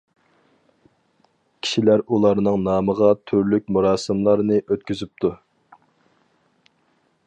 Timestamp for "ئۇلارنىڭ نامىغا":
2.15-3.11